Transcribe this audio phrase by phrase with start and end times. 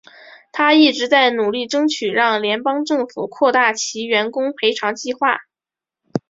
[0.51, 5.37] 她一直在努力争取让联邦政府扩大其员工赔偿计划。